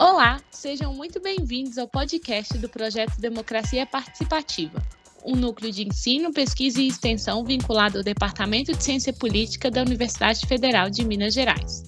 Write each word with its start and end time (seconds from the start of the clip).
Olá, 0.00 0.40
sejam 0.52 0.94
muito 0.94 1.20
bem-vindos 1.20 1.76
ao 1.76 1.88
podcast 1.88 2.56
do 2.56 2.68
projeto 2.68 3.20
Democracia 3.20 3.84
Participativa, 3.84 4.80
um 5.24 5.34
núcleo 5.34 5.72
de 5.72 5.82
ensino, 5.88 6.32
pesquisa 6.32 6.80
e 6.80 6.86
extensão 6.86 7.44
vinculado 7.44 7.98
ao 7.98 8.04
Departamento 8.04 8.72
de 8.72 8.84
Ciência 8.84 9.12
Política 9.12 9.72
da 9.72 9.82
Universidade 9.82 10.46
Federal 10.46 10.88
de 10.88 11.04
Minas 11.04 11.34
Gerais. 11.34 11.82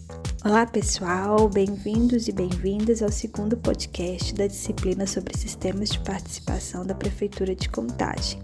Olá, 0.45 0.67
pessoal, 0.67 1.49
bem-vindos 1.49 2.27
e 2.27 2.33
bem-vindas 2.33 3.01
ao 3.01 3.13
segundo 3.13 3.57
podcast 3.57 4.35
da 4.35 4.49
disciplina 4.49 5.07
sobre 5.07 5.39
sistemas 5.39 5.91
de 5.91 6.01
participação 6.01 6.85
da 6.85 6.97
Prefeitura 6.97 7.55
de 7.55 7.69
Contagem. 7.69 8.43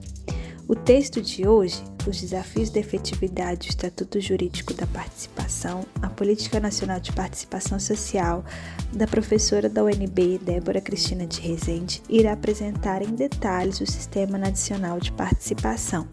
O 0.68 0.74
texto 0.74 1.22
de 1.22 1.46
hoje, 1.46 1.80
Os 2.08 2.20
Desafios 2.20 2.70
da 2.70 2.80
Efetividade 2.80 3.68
do 3.68 3.70
Estatuto 3.70 4.20
Jurídico 4.20 4.74
da 4.74 4.84
Participação, 4.88 5.86
a 6.02 6.10
Política 6.10 6.58
Nacional 6.58 6.98
de 6.98 7.12
Participação 7.12 7.78
Social, 7.78 8.44
da 8.92 9.06
professora 9.06 9.68
da 9.68 9.84
UNB, 9.84 10.38
Débora 10.42 10.80
Cristina 10.80 11.24
de 11.24 11.40
Rezende, 11.40 12.02
irá 12.08 12.32
apresentar 12.32 13.00
em 13.00 13.14
detalhes 13.14 13.80
o 13.80 13.86
Sistema 13.86 14.36
Nacional 14.36 14.98
de 14.98 15.12
Participação. 15.12 16.08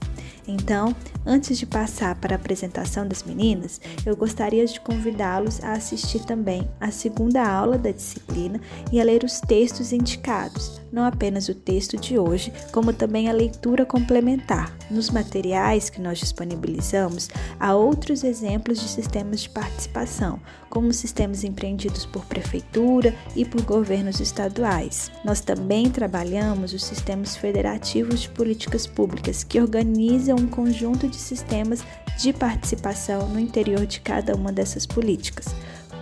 Então, 0.47 0.95
antes 1.25 1.57
de 1.57 1.65
passar 1.65 2.15
para 2.15 2.35
a 2.35 2.37
apresentação 2.37 3.07
das 3.07 3.23
meninas, 3.23 3.79
eu 4.05 4.15
gostaria 4.15 4.65
de 4.65 4.79
convidá-los 4.79 5.63
a 5.63 5.73
assistir 5.73 6.25
também 6.25 6.67
a 6.79 6.91
segunda 6.91 7.45
aula 7.45 7.77
da 7.77 7.91
disciplina 7.91 8.59
e 8.91 8.99
a 8.99 9.03
ler 9.03 9.23
os 9.23 9.39
textos 9.39 9.93
indicados, 9.93 10.81
não 10.91 11.05
apenas 11.05 11.47
o 11.47 11.55
texto 11.55 11.97
de 11.97 12.19
hoje, 12.19 12.51
como 12.71 12.93
também 12.93 13.29
a 13.29 13.33
leitura 13.33 13.85
complementar. 13.85 14.75
Nos 14.91 15.09
materiais 15.09 15.89
que 15.89 16.01
nós 16.01 16.19
disponibilizamos, 16.19 17.29
há 17.59 17.73
outros 17.73 18.23
exemplos 18.23 18.79
de 18.79 18.87
sistemas 18.87 19.41
de 19.41 19.49
participação, 19.49 20.39
como 20.69 20.91
sistemas 20.91 21.43
empreendidos 21.43 22.05
por 22.05 22.25
prefeitura 22.25 23.15
e 23.35 23.45
por 23.45 23.61
governos 23.61 24.19
estaduais. 24.19 25.11
Nós 25.23 25.39
também 25.39 25.89
trabalhamos 25.89 26.73
os 26.73 26.83
sistemas 26.83 27.35
federativos 27.35 28.21
de 28.21 28.29
políticas 28.29 28.85
públicas, 28.85 29.43
que 29.43 29.59
organizam 29.59 30.22
um 30.31 30.47
conjunto 30.47 31.07
de 31.07 31.17
sistemas 31.17 31.83
de 32.17 32.31
participação 32.31 33.27
no 33.27 33.39
interior 33.39 33.85
de 33.85 33.99
cada 33.99 34.35
uma 34.35 34.51
dessas 34.51 34.85
políticas. 34.85 35.55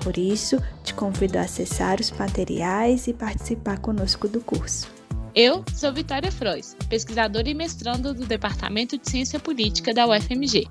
Por 0.03 0.17
isso, 0.17 0.61
te 0.83 0.93
convido 0.93 1.37
a 1.37 1.41
acessar 1.41 1.99
os 1.99 2.11
materiais 2.11 3.07
e 3.07 3.13
participar 3.13 3.79
conosco 3.79 4.27
do 4.27 4.41
curso. 4.41 4.91
Eu 5.33 5.63
sou 5.73 5.93
Vitória 5.93 6.31
Frois, 6.31 6.75
pesquisadora 6.89 7.47
e 7.47 7.53
mestranda 7.53 8.13
do 8.13 8.25
Departamento 8.25 8.97
de 8.97 9.09
Ciência 9.09 9.39
Política 9.39 9.93
da 9.93 10.05
UFMG. 10.05 10.67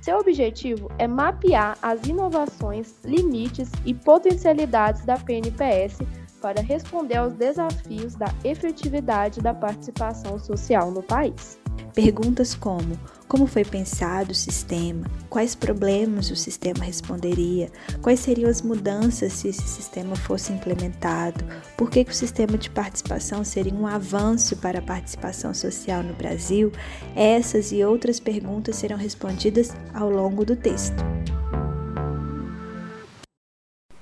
Seu 0.00 0.20
objetivo 0.20 0.90
é 0.96 1.06
mapear 1.06 1.76
as 1.82 2.02
inovações, 2.06 2.94
limites 3.04 3.70
e 3.84 3.92
potencialidades 3.92 5.04
da 5.04 5.18
PNPS 5.18 5.98
para 6.40 6.62
responder 6.62 7.16
aos 7.16 7.34
desafios 7.34 8.14
da 8.14 8.32
efetividade 8.42 9.42
da 9.42 9.52
participação 9.52 10.38
social 10.38 10.90
no 10.90 11.02
país. 11.02 11.58
Perguntas 11.94 12.54
como: 12.54 12.98
como 13.28 13.46
foi 13.46 13.64
pensado 13.64 14.32
o 14.32 14.34
sistema? 14.34 15.06
Quais 15.28 15.54
problemas 15.54 16.30
o 16.30 16.36
sistema 16.36 16.82
responderia? 16.82 17.70
Quais 18.00 18.20
seriam 18.20 18.48
as 18.48 18.62
mudanças 18.62 19.34
se 19.34 19.48
esse 19.48 19.68
sistema 19.68 20.16
fosse 20.16 20.52
implementado? 20.52 21.44
Por 21.76 21.90
que, 21.90 22.04
que 22.04 22.10
o 22.10 22.14
sistema 22.14 22.56
de 22.56 22.70
participação 22.70 23.44
seria 23.44 23.74
um 23.74 23.86
avanço 23.86 24.56
para 24.56 24.78
a 24.78 24.82
participação 24.82 25.52
social 25.52 26.02
no 26.02 26.14
Brasil? 26.14 26.72
Essas 27.14 27.70
e 27.70 27.84
outras 27.84 28.18
perguntas 28.18 28.76
serão 28.76 28.96
respondidas 28.96 29.74
ao 29.92 30.10
longo 30.10 30.44
do 30.44 30.56
texto. 30.56 30.96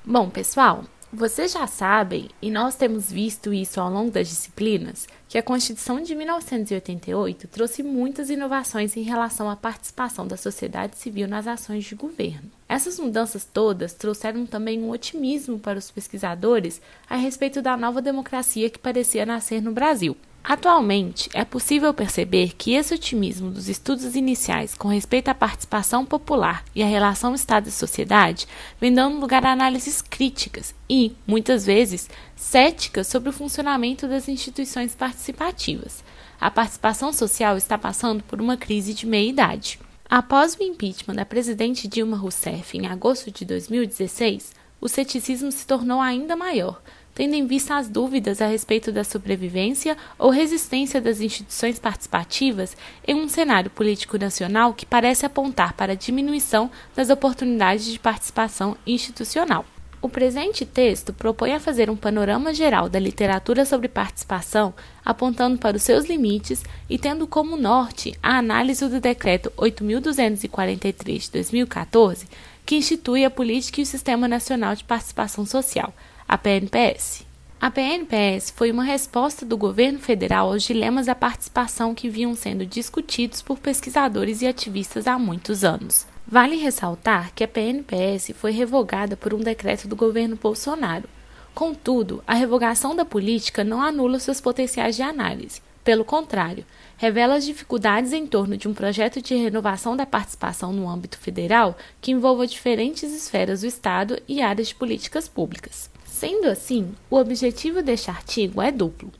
Bom, 0.05 0.31
pessoal, 0.31 0.85
vocês 1.17 1.53
já 1.53 1.67
sabem, 1.67 2.29
e 2.43 2.51
nós 2.51 2.77
temos 2.77 3.11
visto 3.11 3.51
isso 3.51 3.81
ao 3.81 3.91
longo 3.91 4.11
das 4.11 4.29
disciplinas, 4.29 5.09
que 5.27 5.39
a 5.39 5.43
Constituição 5.43 6.03
de 6.03 6.15
1988 6.15 7.49
trouxe 7.49 7.83
muitas 7.83 8.29
inovações 8.29 8.95
em 8.99 9.03
relação 9.03 9.49
à 9.49 9.57
participação 9.57 10.27
da 10.27 10.37
sociedade 10.37 10.99
civil 10.99 11.27
nas 11.27 11.47
ações 11.47 11.87
de 11.87 11.95
governo. 11.95 12.51
Essas 12.69 13.01
mudanças 13.01 13.47
todas 13.47 13.95
trouxeram 13.95 14.45
também 14.45 14.79
um 14.83 14.91
otimismo 14.91 15.59
para 15.59 15.79
os 15.79 15.91
pesquisadores 15.91 16.83
a 17.09 17.17
respeito 17.17 17.63
da 17.63 17.79
nova 17.79 18.03
democracia 18.03 18.69
que 18.69 18.79
parecia 18.79 19.25
nascer 19.25 19.63
no 19.63 19.73
Brasil. 19.73 20.15
Atualmente, 20.49 21.29
é 21.35 21.45
possível 21.45 21.93
perceber 21.93 22.55
que 22.57 22.75
esse 22.75 22.95
otimismo 22.95 23.51
dos 23.51 23.69
estudos 23.69 24.15
iniciais 24.15 24.77
com 24.77 24.87
respeito 24.87 25.29
à 25.29 25.35
participação 25.35 26.07
popular 26.07 26.65
e 26.73 26.85
à 26.85 26.87
relação 26.87 27.35
Estado 27.35 27.69
e 27.69 27.73
sociedade 27.73 28.47
vem 28.81 28.95
dando 28.95 29.19
lugar 29.19 29.45
a 29.45 29.51
análises 29.51 30.01
críticas 30.01 30.73
e, 30.89 31.17
muitas 31.27 31.67
vezes, 31.67 32.09
céticas 32.37 33.09
sobre 33.09 33.31
o 33.31 33.33
funcionamento 33.33 34.07
das 34.07 34.29
instituições 34.29 34.95
participativas. 34.95 36.05
A 36.41 36.49
participação 36.49 37.13
social 37.13 37.57
está 37.57 37.77
passando 37.77 38.23
por 38.23 38.41
uma 38.41 38.57
crise 38.57 38.95
de 38.95 39.05
meia-idade. 39.05 39.81
Após 40.09 40.55
o 40.55 40.63
impeachment 40.63 41.17
da 41.17 41.25
presidente 41.25 41.89
Dilma 41.89 42.17
Rousseff 42.17 42.79
em 42.79 42.87
agosto 42.87 43.33
de 43.33 43.45
2016, 43.45 44.55
o 44.81 44.89
ceticismo 44.89 45.51
se 45.51 45.67
tornou 45.67 46.01
ainda 46.01 46.37
maior, 46.37 46.81
tendo 47.17 47.35
em 47.35 47.47
vista 47.47 47.77
as 47.77 47.89
dúvidas 47.89 48.43
a 48.43 48.47
respeito 48.47 48.93
da 48.93 49.03
sobrevivência 49.03 49.97
ou 50.19 50.29
resistência 50.29 51.01
das 51.01 51.19
instituições 51.19 51.79
participativas 51.79 52.77
em 53.09 53.15
um 53.15 53.27
cenário 53.27 53.71
político 53.71 54.19
nacional 54.19 54.75
que 54.75 54.85
parece 54.85 55.25
apontar 55.25 55.73
para 55.73 55.93
a 55.93 55.97
diminuição 55.97 56.71
das 56.95 57.09
oportunidades 57.09 57.87
de 57.87 57.99
participação 57.99 58.77
institucional. 58.87 59.65
O 60.03 60.11
presente 60.11 60.67
texto 60.67 61.11
propõe 61.15 61.55
a 61.55 61.59
fazer 61.59 61.89
um 61.89 61.97
panorama 61.97 62.53
geral 62.53 62.87
da 62.87 62.99
literatura 62.99 63.65
sobre 63.65 63.89
participação, 63.89 64.75
apontando 65.03 65.57
para 65.57 65.79
os 65.79 65.83
seus 65.83 66.05
limites 66.05 66.63
e 66.89 66.99
tendo 66.99 67.27
como 67.27 67.57
norte 67.57 68.15
a 68.23 68.37
análise 68.37 68.87
do 68.87 69.01
Decreto 69.01 69.51
8.243 69.57 71.19
de 71.23 71.31
2014, 71.31 72.29
que 72.67 72.77
institui 72.77 73.25
a 73.25 73.31
Política 73.31 73.81
e 73.81 73.85
o 73.85 73.87
Sistema 73.87 74.29
Nacional 74.29 74.75
de 74.75 74.85
Participação 74.85 75.47
Social, 75.47 75.95
a 76.29 76.37
PNPS. 76.37 77.25
A 77.61 77.71
PNPS 77.71 78.51
foi 78.51 78.73
uma 78.73 78.83
resposta 78.83 79.47
do 79.47 79.57
governo 79.57 80.01
federal 80.01 80.53
aos 80.53 80.65
dilemas 80.65 81.07
da 81.07 81.15
participação 81.15 81.95
que 81.95 82.11
vinham 82.11 82.35
sendo 82.35 82.67
discutidos 82.67 83.41
por 83.41 83.59
pesquisadores 83.59 84.43
e 84.43 84.47
ativistas 84.47 85.07
há 85.07 85.19
muitos 85.19 85.63
anos. 85.63 86.05
Vale 86.27 86.57
ressaltar 86.57 87.33
que 87.33 87.45
a 87.45 87.49
PNPS 87.49 88.33
foi 88.37 88.51
revogada 88.51 89.17
por 89.17 89.33
um 89.33 89.39
decreto 89.39 89.87
do 89.87 89.95
governo 89.95 90.35
Bolsonaro. 90.35 91.09
Contudo, 91.55 92.23
a 92.27 92.35
revogação 92.35 92.97
da 92.97 93.05
política 93.05 93.63
não 93.63 93.81
anula 93.81 94.19
seus 94.19 94.41
potenciais 94.41 94.97
de 94.97 95.03
análise. 95.03 95.63
Pelo 95.85 96.05
contrário, 96.05 96.67
revela 96.97 97.37
as 97.37 97.47
dificuldades 97.47 98.13
em 98.13 98.27
torno 98.27 98.57
de 98.57 98.67
um 98.67 98.75
projeto 98.75 99.23
de 99.23 99.37
renovação 99.37 99.97
da 99.97 100.05
participação 100.05 100.73
no 100.73 100.91
âmbito 100.91 101.17
federal 101.17 101.79
que 102.01 102.11
envolva 102.11 102.49
diferentes 102.49 103.05
esferas 103.13 103.61
do 103.61 103.69
Estado 103.69 104.21
e 104.27 104.43
áreas 104.43 104.69
de 104.69 104.75
políticas 104.75 105.29
públicas. 105.29 105.89
Sendo 106.19 106.47
assim, 106.47 106.95
o 107.11 107.17
objetivo 107.17 107.83
deste 107.83 108.11
artigo 108.11 108.63
é 108.63 108.73
duplo. 108.73 109.13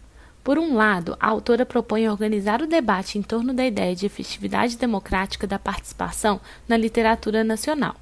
Por 0.43 0.59
um 0.59 0.75
lado, 0.75 1.15
a 1.21 1.29
autora 1.29 1.67
propõe 1.67 2.09
organizar 2.09 2.63
o 2.63 2.67
debate 2.67 3.19
em 3.19 3.23
torno 3.23 3.53
da 3.53 3.67
ideia 3.67 3.95
de 3.95 4.07
efetividade 4.07 4.79
democrática 4.79 5.47
da 5.47 5.59
participação 5.59 6.41
na 6.67 6.75
literatura 6.75 7.45
nacional. 7.45 7.97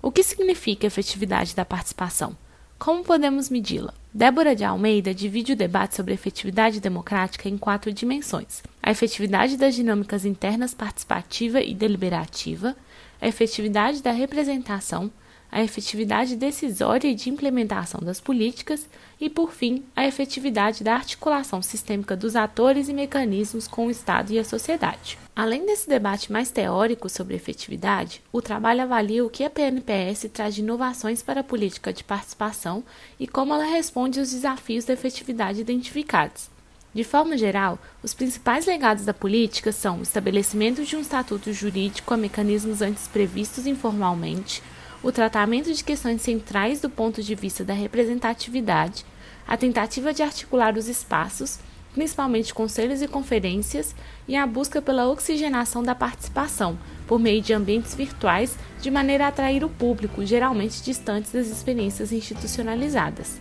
O 0.00 0.10
que 0.10 0.22
significa 0.22 0.86
efetividade 0.86 1.54
da 1.54 1.66
participação? 1.66 2.34
Como 2.78 3.04
podemos 3.04 3.50
medi-la? 3.50 3.92
Débora 4.12 4.56
de 4.56 4.64
Almeida 4.64 5.12
divide 5.12 5.52
o 5.52 5.56
debate 5.56 5.94
sobre 5.94 6.14
efetividade 6.14 6.80
democrática 6.80 7.46
em 7.46 7.58
quatro 7.58 7.92
dimensões: 7.92 8.62
a 8.82 8.90
efetividade 8.90 9.58
das 9.58 9.74
dinâmicas 9.74 10.24
internas 10.24 10.72
participativa 10.72 11.60
e 11.60 11.74
deliberativa, 11.74 12.74
a 13.20 13.28
efetividade 13.28 14.02
da 14.02 14.12
representação, 14.12 15.10
a 15.50 15.62
efetividade 15.62 16.36
decisória 16.36 17.08
e 17.08 17.14
de 17.14 17.28
implementação 17.28 18.00
das 18.00 18.20
políticas 18.20 18.88
e, 19.20 19.28
por 19.28 19.52
fim, 19.52 19.82
a 19.94 20.06
efetividade 20.06 20.84
da 20.84 20.94
articulação 20.94 21.60
sistêmica 21.60 22.16
dos 22.16 22.36
atores 22.36 22.88
e 22.88 22.94
mecanismos 22.94 23.66
com 23.66 23.86
o 23.86 23.90
Estado 23.90 24.32
e 24.32 24.38
a 24.38 24.44
sociedade. 24.44 25.18
Além 25.34 25.64
desse 25.64 25.88
debate 25.88 26.30
mais 26.30 26.50
teórico 26.50 27.08
sobre 27.08 27.34
efetividade, 27.34 28.22
o 28.32 28.42
trabalho 28.42 28.82
avalia 28.82 29.24
o 29.24 29.30
que 29.30 29.44
a 29.44 29.50
PNPS 29.50 30.28
traz 30.32 30.54
de 30.54 30.60
inovações 30.60 31.22
para 31.22 31.40
a 31.40 31.44
política 31.44 31.92
de 31.92 32.04
participação 32.04 32.84
e 33.18 33.26
como 33.26 33.54
ela 33.54 33.64
responde 33.64 34.20
aos 34.20 34.30
desafios 34.30 34.84
da 34.84 34.92
efetividade 34.92 35.60
identificados. 35.60 36.50
De 36.92 37.04
forma 37.04 37.38
geral, 37.38 37.78
os 38.02 38.12
principais 38.12 38.66
legados 38.66 39.04
da 39.04 39.14
política 39.14 39.70
são 39.70 40.00
o 40.00 40.02
estabelecimento 40.02 40.84
de 40.84 40.96
um 40.96 41.00
estatuto 41.00 41.52
jurídico 41.52 42.12
a 42.12 42.16
mecanismos 42.16 42.82
antes 42.82 43.06
previstos 43.06 43.64
informalmente, 43.64 44.60
o 45.02 45.10
tratamento 45.10 45.72
de 45.72 45.82
questões 45.82 46.20
centrais 46.20 46.80
do 46.80 46.90
ponto 46.90 47.22
de 47.22 47.34
vista 47.34 47.64
da 47.64 47.72
representatividade, 47.72 49.04
a 49.46 49.56
tentativa 49.56 50.12
de 50.12 50.22
articular 50.22 50.76
os 50.76 50.88
espaços, 50.88 51.58
principalmente 51.94 52.54
conselhos 52.54 53.02
e 53.02 53.08
conferências, 53.08 53.94
e 54.28 54.36
a 54.36 54.46
busca 54.46 54.80
pela 54.80 55.08
oxigenação 55.08 55.82
da 55.82 55.94
participação, 55.94 56.78
por 57.06 57.18
meio 57.18 57.42
de 57.42 57.52
ambientes 57.52 57.94
virtuais, 57.94 58.56
de 58.80 58.90
maneira 58.90 59.24
a 59.24 59.28
atrair 59.28 59.64
o 59.64 59.68
público, 59.68 60.24
geralmente 60.24 60.82
distantes 60.82 61.32
das 61.32 61.48
experiências 61.48 62.12
institucionalizadas. 62.12 63.40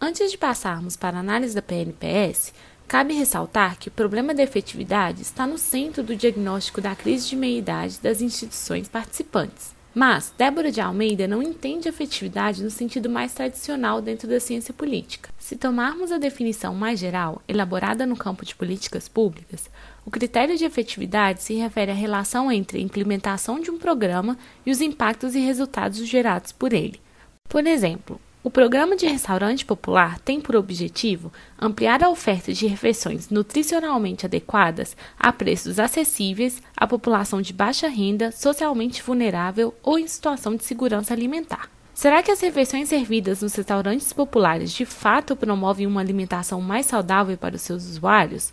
Antes 0.00 0.30
de 0.30 0.36
passarmos 0.36 0.96
para 0.96 1.16
a 1.16 1.20
análise 1.20 1.54
da 1.54 1.62
PNPS, 1.62 2.52
Cabe 2.86 3.14
ressaltar 3.14 3.78
que 3.78 3.88
o 3.88 3.92
problema 3.92 4.34
da 4.34 4.42
efetividade 4.42 5.22
está 5.22 5.46
no 5.46 5.58
centro 5.58 6.02
do 6.02 6.14
diagnóstico 6.14 6.80
da 6.80 6.94
crise 6.94 7.28
de 7.28 7.36
meia-idade 7.36 7.98
das 8.00 8.20
instituições 8.20 8.88
participantes. 8.88 9.74
Mas 9.94 10.32
Débora 10.36 10.72
de 10.72 10.80
Almeida 10.80 11.28
não 11.28 11.40
entende 11.40 11.86
a 11.86 11.90
efetividade 11.90 12.64
no 12.64 12.70
sentido 12.70 13.08
mais 13.08 13.32
tradicional 13.32 14.02
dentro 14.02 14.28
da 14.28 14.40
ciência 14.40 14.74
política. 14.74 15.30
Se 15.38 15.56
tomarmos 15.56 16.10
a 16.10 16.18
definição 16.18 16.74
mais 16.74 16.98
geral, 16.98 17.40
elaborada 17.46 18.04
no 18.04 18.16
campo 18.16 18.44
de 18.44 18.56
políticas 18.56 19.08
públicas, 19.08 19.70
o 20.04 20.10
critério 20.10 20.56
de 20.56 20.64
efetividade 20.64 21.42
se 21.42 21.54
refere 21.54 21.92
à 21.92 21.94
relação 21.94 22.50
entre 22.50 22.78
a 22.78 22.82
implementação 22.82 23.60
de 23.60 23.70
um 23.70 23.78
programa 23.78 24.36
e 24.66 24.70
os 24.72 24.80
impactos 24.80 25.36
e 25.36 25.38
resultados 25.38 26.04
gerados 26.06 26.50
por 26.50 26.72
ele. 26.72 27.00
Por 27.48 27.64
exemplo, 27.64 28.20
o 28.44 28.50
programa 28.50 28.94
de 28.94 29.06
restaurante 29.06 29.64
popular 29.64 30.18
tem 30.18 30.38
por 30.38 30.54
objetivo 30.54 31.32
ampliar 31.58 32.04
a 32.04 32.10
oferta 32.10 32.52
de 32.52 32.66
refeições 32.66 33.30
nutricionalmente 33.30 34.26
adequadas 34.26 34.94
a 35.18 35.32
preços 35.32 35.78
acessíveis 35.78 36.62
à 36.76 36.86
população 36.86 37.40
de 37.40 37.54
baixa 37.54 37.88
renda, 37.88 38.30
socialmente 38.30 39.02
vulnerável 39.02 39.74
ou 39.82 39.98
em 39.98 40.06
situação 40.06 40.56
de 40.56 40.62
segurança 40.62 41.14
alimentar. 41.14 41.70
Será 41.94 42.22
que 42.22 42.30
as 42.30 42.40
refeições 42.40 42.90
servidas 42.90 43.40
nos 43.40 43.54
restaurantes 43.54 44.12
populares 44.12 44.70
de 44.70 44.84
fato 44.84 45.34
promovem 45.34 45.86
uma 45.86 46.02
alimentação 46.02 46.60
mais 46.60 46.84
saudável 46.84 47.38
para 47.38 47.56
os 47.56 47.62
seus 47.62 47.84
usuários? 47.86 48.52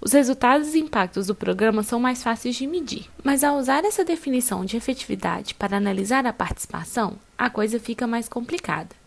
Os 0.00 0.12
resultados 0.14 0.74
e 0.74 0.80
impactos 0.80 1.28
do 1.28 1.34
programa 1.34 1.84
são 1.84 2.00
mais 2.00 2.24
fáceis 2.24 2.56
de 2.56 2.66
medir, 2.66 3.06
mas 3.22 3.44
ao 3.44 3.56
usar 3.56 3.84
essa 3.84 4.04
definição 4.04 4.64
de 4.64 4.76
efetividade 4.76 5.54
para 5.54 5.76
analisar 5.76 6.26
a 6.26 6.32
participação, 6.32 7.16
a 7.36 7.48
coisa 7.48 7.78
fica 7.78 8.04
mais 8.04 8.28
complicada. 8.28 8.98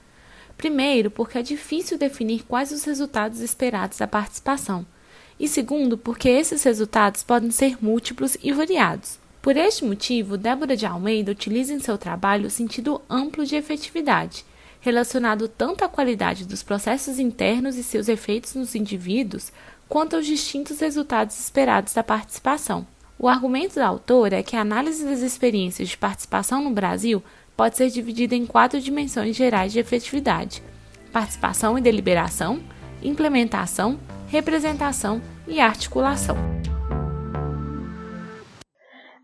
Primeiro, 0.62 1.10
porque 1.10 1.40
é 1.40 1.42
difícil 1.42 1.98
definir 1.98 2.44
quais 2.44 2.72
os 2.72 2.84
resultados 2.84 3.40
esperados 3.40 3.98
da 3.98 4.06
participação, 4.06 4.86
e 5.40 5.48
segundo, 5.48 5.98
porque 5.98 6.30
esses 6.30 6.62
resultados 6.62 7.24
podem 7.24 7.50
ser 7.50 7.84
múltiplos 7.84 8.38
e 8.44 8.54
variados. 8.54 9.18
Por 9.42 9.58
este 9.58 9.84
motivo, 9.84 10.38
Débora 10.38 10.78
de 10.78 10.86
Almeida 10.86 11.32
utiliza 11.32 11.74
em 11.74 11.80
seu 11.80 11.98
trabalho 11.98 12.46
o 12.46 12.52
sentido 12.52 13.02
amplo 13.10 13.44
de 13.44 13.56
efetividade, 13.56 14.46
relacionado 14.80 15.48
tanto 15.48 15.84
à 15.84 15.90
qualidade 15.90 16.46
dos 16.46 16.62
processos 16.62 17.18
internos 17.18 17.76
e 17.76 17.82
seus 17.82 18.08
efeitos 18.08 18.54
nos 18.54 18.76
indivíduos, 18.76 19.52
quanto 19.90 20.16
aos 20.16 20.28
distintos 20.28 20.80
resultados 20.80 21.40
esperados 21.40 21.92
da 21.96 22.04
participação. 22.04 22.86
O 23.18 23.28
argumento 23.28 23.76
da 23.76 23.88
autora 23.88 24.38
é 24.38 24.44
que 24.44 24.56
a 24.56 24.62
análise 24.62 25.06
das 25.06 25.22
experiências 25.22 25.90
de 25.90 25.98
participação 25.98 26.64
no 26.64 26.70
Brasil 26.70 27.24
pode 27.56 27.78
ser 27.78 27.90
dividida 27.90 28.36
em 28.36 28.46
quatro 28.46 28.80
dimensões 28.80 29.36
gerais 29.36 29.72
de 29.72 29.80
efetividade: 29.80 30.62
participação 31.12 31.78
e 31.78 31.82
deliberação, 31.82 32.62
implementação, 33.02 34.00
representação 34.28 35.22
e 35.48 35.60
articulação. 35.60 36.36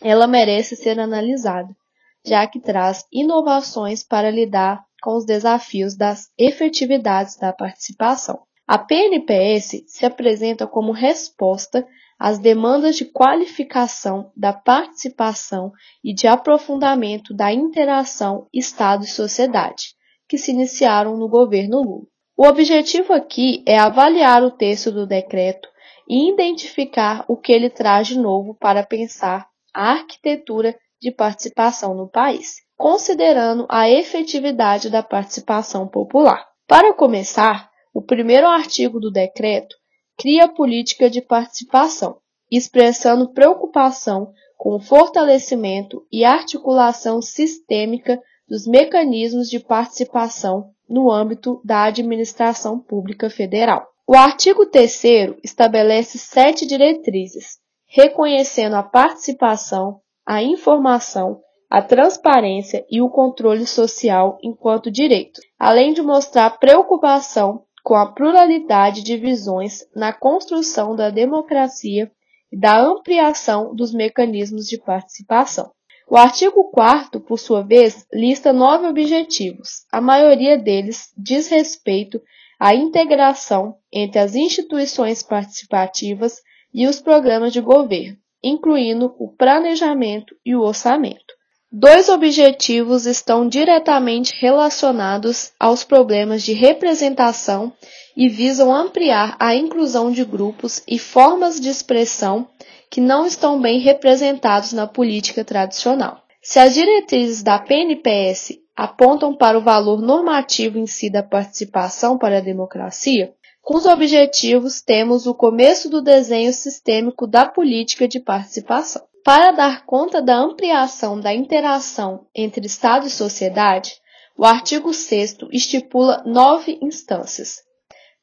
ela 0.00 0.26
merece 0.26 0.76
ser 0.76 0.98
analisada, 0.98 1.76
já 2.24 2.46
que 2.46 2.60
traz 2.60 3.04
inovações 3.12 4.02
para 4.02 4.30
lidar 4.30 4.84
com 5.02 5.16
os 5.16 5.24
desafios 5.24 5.96
das 5.96 6.30
efetividades 6.38 7.36
da 7.36 7.52
participação. 7.52 8.40
A 8.66 8.78
PNPS 8.78 9.84
se 9.86 10.04
apresenta 10.04 10.66
como 10.66 10.90
resposta 10.90 11.86
às 12.18 12.38
demandas 12.38 12.96
de 12.96 13.04
qualificação 13.04 14.32
da 14.36 14.52
participação 14.52 15.70
e 16.02 16.14
de 16.14 16.26
aprofundamento 16.26 17.34
da 17.34 17.52
interação 17.52 18.48
Estado 18.52 19.04
e 19.04 19.08
sociedade, 19.08 19.94
que 20.28 20.36
se 20.36 20.50
iniciaram 20.50 21.16
no 21.16 21.28
governo 21.28 21.82
Lula. 21.82 22.06
O 22.38 22.46
objetivo 22.46 23.14
aqui 23.14 23.62
é 23.64 23.78
avaliar 23.78 24.42
o 24.42 24.50
texto 24.50 24.92
do 24.92 25.06
decreto 25.06 25.70
e 26.06 26.30
identificar 26.30 27.24
o 27.26 27.34
que 27.34 27.50
ele 27.50 27.70
traz 27.70 28.08
de 28.08 28.18
novo 28.18 28.54
para 28.54 28.84
pensar 28.84 29.48
a 29.72 29.92
arquitetura 29.92 30.76
de 31.00 31.10
participação 31.10 31.94
no 31.94 32.10
país, 32.10 32.56
considerando 32.76 33.66
a 33.70 33.88
efetividade 33.88 34.90
da 34.90 35.02
participação 35.02 35.88
popular. 35.88 36.46
Para 36.66 36.92
começar, 36.92 37.70
o 37.94 38.02
primeiro 38.02 38.46
artigo 38.46 39.00
do 39.00 39.10
decreto 39.10 39.74
cria 40.18 40.44
a 40.44 40.52
política 40.52 41.08
de 41.08 41.22
participação, 41.22 42.18
expressando 42.52 43.32
preocupação 43.32 44.30
com 44.58 44.76
o 44.76 44.80
fortalecimento 44.80 46.06
e 46.12 46.22
articulação 46.22 47.22
sistêmica 47.22 48.20
dos 48.46 48.66
mecanismos 48.66 49.48
de 49.48 49.58
participação 49.58 50.75
no 50.88 51.10
âmbito 51.10 51.60
da 51.64 51.84
administração 51.84 52.78
pública 52.78 53.28
federal. 53.28 53.86
O 54.06 54.14
artigo 54.14 54.66
3 54.66 55.02
estabelece 55.42 56.18
sete 56.18 56.64
diretrizes, 56.64 57.58
reconhecendo 57.88 58.76
a 58.76 58.82
participação, 58.82 60.00
a 60.24 60.42
informação, 60.42 61.40
a 61.68 61.82
transparência 61.82 62.84
e 62.88 63.02
o 63.02 63.10
controle 63.10 63.66
social 63.66 64.38
enquanto 64.42 64.90
direito, 64.90 65.40
além 65.58 65.92
de 65.92 66.02
mostrar 66.02 66.58
preocupação 66.58 67.64
com 67.82 67.94
a 67.94 68.12
pluralidade 68.12 69.02
de 69.02 69.16
visões 69.16 69.84
na 69.94 70.12
construção 70.12 70.94
da 70.94 71.10
democracia 71.10 72.10
e 72.52 72.58
da 72.58 72.80
ampliação 72.80 73.74
dos 73.74 73.92
mecanismos 73.92 74.66
de 74.66 74.78
participação. 74.78 75.70
O 76.08 76.16
artigo 76.16 76.70
4 76.70 77.20
por 77.20 77.36
sua 77.36 77.62
vez, 77.62 78.06
lista 78.12 78.52
nove 78.52 78.86
objetivos. 78.86 79.84
A 79.90 80.00
maioria 80.00 80.56
deles 80.56 81.12
diz 81.18 81.48
respeito 81.48 82.22
à 82.60 82.74
integração 82.76 83.74
entre 83.92 84.20
as 84.20 84.36
instituições 84.36 85.24
participativas 85.24 86.40
e 86.72 86.86
os 86.86 87.00
programas 87.00 87.52
de 87.52 87.60
governo, 87.60 88.16
incluindo 88.40 89.16
o 89.18 89.32
planejamento 89.32 90.36
e 90.44 90.54
o 90.54 90.60
orçamento. 90.60 91.34
Dois 91.72 92.08
objetivos 92.08 93.04
estão 93.04 93.48
diretamente 93.48 94.32
relacionados 94.40 95.50
aos 95.58 95.82
problemas 95.82 96.44
de 96.44 96.52
representação 96.52 97.72
e 98.16 98.28
visam 98.28 98.72
ampliar 98.72 99.36
a 99.40 99.56
inclusão 99.56 100.12
de 100.12 100.24
grupos 100.24 100.82
e 100.86 101.00
formas 101.00 101.60
de 101.60 101.68
expressão 101.68 102.48
que 102.90 103.00
não 103.00 103.26
estão 103.26 103.60
bem 103.60 103.80
representados 103.80 104.72
na 104.72 104.86
política 104.86 105.44
tradicional. 105.44 106.22
Se 106.42 106.58
as 106.58 106.74
diretrizes 106.74 107.42
da 107.42 107.58
PNPS 107.58 108.58
apontam 108.76 109.34
para 109.34 109.58
o 109.58 109.62
valor 109.62 110.00
normativo 110.00 110.78
em 110.78 110.86
si 110.86 111.10
da 111.10 111.22
participação 111.22 112.18
para 112.18 112.38
a 112.38 112.42
democracia, 112.42 113.32
com 113.62 113.76
os 113.76 113.86
objetivos 113.86 114.80
temos 114.80 115.26
o 115.26 115.34
começo 115.34 115.90
do 115.90 116.00
desenho 116.00 116.52
sistêmico 116.52 117.26
da 117.26 117.48
política 117.48 118.06
de 118.06 118.20
participação. 118.20 119.02
Para 119.24 119.50
dar 119.50 119.84
conta 119.84 120.22
da 120.22 120.36
ampliação 120.36 121.18
da 121.18 121.34
interação 121.34 122.26
entre 122.32 122.64
Estado 122.64 123.08
e 123.08 123.10
sociedade, 123.10 123.92
o 124.38 124.44
artigo 124.44 124.94
6 124.94 125.38
estipula 125.50 126.22
nove 126.24 126.78
instâncias. 126.80 127.56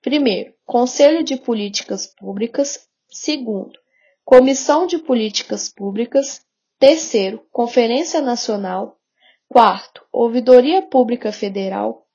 Primeiro, 0.01 0.53
Conselho 0.65 1.23
de 1.23 1.35
Políticas 1.35 2.07
Públicas. 2.07 2.87
Segundo, 3.09 3.73
Comissão 4.25 4.87
de 4.87 4.97
Políticas 4.97 5.67
Públicas. 5.67 6.41
Terceiro, 6.79 7.45
Conferência 7.51 8.21
Nacional. 8.21 8.97
Quarto, 9.49 10.05
Ouvidoria 10.11 10.81
Pública 10.81 11.31
Federal. 11.31 12.05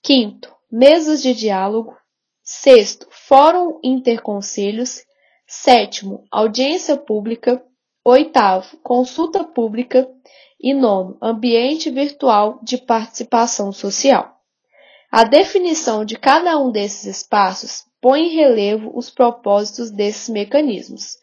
Quinto, 0.00 0.54
Mesas 0.70 1.20
de 1.20 1.34
Diálogo. 1.34 1.96
Sexto, 2.42 3.08
Fórum 3.10 3.80
Interconselhos. 3.82 5.02
Sétimo, 5.48 6.24
Audiência 6.30 6.96
Pública. 6.96 7.60
Oitavo, 8.04 8.76
Consulta 8.78 9.42
Pública. 9.42 10.08
E 10.60 10.72
nono, 10.72 11.18
Ambiente 11.20 11.90
Virtual 11.90 12.60
de 12.62 12.78
Participação 12.78 13.72
Social. 13.72 14.38
A 15.10 15.24
definição 15.24 16.04
de 16.04 16.16
cada 16.16 16.56
um 16.58 16.70
desses 16.70 17.04
espaços 17.04 17.84
põe 18.00 18.26
em 18.28 18.36
relevo 18.36 18.92
os 18.94 19.10
propósitos 19.10 19.90
desses 19.90 20.28
mecanismos: 20.28 21.16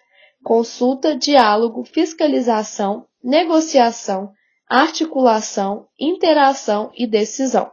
consulta, 0.46 1.16
diálogo, 1.16 1.84
fiscalização, 1.84 3.08
negociação, 3.24 4.32
articulação, 4.70 5.88
interação 6.00 6.92
e 6.96 7.08
decisão. 7.08 7.72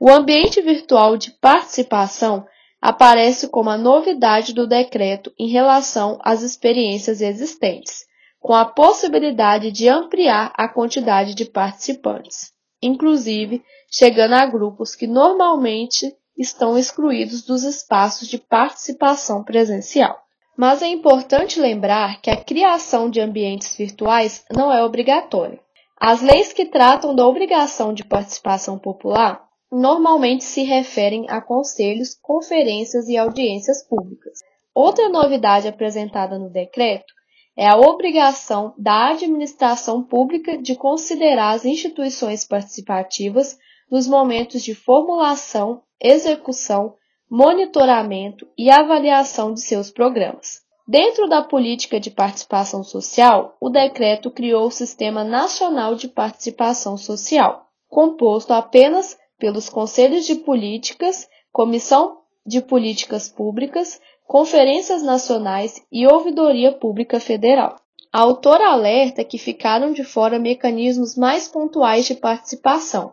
O 0.00 0.10
ambiente 0.10 0.62
virtual 0.62 1.18
de 1.18 1.30
participação 1.30 2.46
aparece 2.80 3.48
como 3.48 3.68
a 3.68 3.76
novidade 3.76 4.54
do 4.54 4.66
decreto 4.66 5.30
em 5.38 5.48
relação 5.48 6.18
às 6.22 6.40
experiências 6.40 7.20
existentes, 7.20 8.06
com 8.38 8.54
a 8.54 8.64
possibilidade 8.64 9.70
de 9.70 9.86
ampliar 9.86 10.54
a 10.56 10.66
quantidade 10.66 11.34
de 11.34 11.44
participantes, 11.44 12.50
inclusive 12.80 13.62
chegando 13.90 14.36
a 14.36 14.46
grupos 14.46 14.94
que 14.94 15.06
normalmente 15.06 16.16
estão 16.34 16.78
excluídos 16.78 17.42
dos 17.42 17.62
espaços 17.62 18.26
de 18.26 18.38
participação 18.38 19.44
presencial. 19.44 20.18
Mas 20.56 20.82
é 20.82 20.88
importante 20.88 21.60
lembrar 21.60 22.20
que 22.20 22.30
a 22.30 22.36
criação 22.36 23.08
de 23.08 23.20
ambientes 23.20 23.76
virtuais 23.76 24.44
não 24.54 24.72
é 24.72 24.84
obrigatória. 24.84 25.60
As 25.98 26.22
leis 26.22 26.52
que 26.52 26.66
tratam 26.66 27.14
da 27.14 27.26
obrigação 27.26 27.92
de 27.92 28.04
participação 28.04 28.78
popular 28.78 29.42
normalmente 29.70 30.44
se 30.44 30.62
referem 30.62 31.26
a 31.28 31.40
conselhos, 31.40 32.14
conferências 32.20 33.08
e 33.08 33.16
audiências 33.16 33.86
públicas. 33.86 34.40
Outra 34.74 35.08
novidade 35.08 35.68
apresentada 35.68 36.38
no 36.38 36.50
decreto 36.50 37.12
é 37.56 37.68
a 37.68 37.76
obrigação 37.76 38.74
da 38.78 39.10
administração 39.10 40.02
pública 40.02 40.56
de 40.56 40.74
considerar 40.74 41.50
as 41.50 41.64
instituições 41.64 42.46
participativas 42.46 43.58
nos 43.90 44.06
momentos 44.06 44.62
de 44.62 44.74
formulação, 44.74 45.82
execução, 46.00 46.94
monitoramento 47.30 48.48
e 48.58 48.68
avaliação 48.70 49.54
de 49.54 49.60
seus 49.60 49.90
programas. 49.90 50.62
Dentro 50.86 51.28
da 51.28 51.40
política 51.40 52.00
de 52.00 52.10
participação 52.10 52.82
social, 52.82 53.56
o 53.60 53.70
decreto 53.70 54.28
criou 54.32 54.66
o 54.66 54.72
Sistema 54.72 55.22
Nacional 55.22 55.94
de 55.94 56.08
Participação 56.08 56.96
Social, 56.96 57.66
composto 57.88 58.52
apenas 58.52 59.16
pelos 59.38 59.68
Conselhos 59.68 60.26
de 60.26 60.34
Políticas, 60.34 61.28
Comissão 61.52 62.18
de 62.44 62.60
Políticas 62.60 63.28
Públicas, 63.28 64.00
Conferências 64.26 65.00
Nacionais 65.00 65.80
e 65.92 66.08
Ouvidoria 66.08 66.72
Pública 66.72 67.20
Federal. 67.20 67.76
A 68.12 68.22
autora 68.22 68.72
alerta 68.72 69.22
que 69.22 69.38
ficaram 69.38 69.92
de 69.92 70.02
fora 70.02 70.36
mecanismos 70.36 71.16
mais 71.16 71.46
pontuais 71.46 72.06
de 72.06 72.16
participação, 72.16 73.12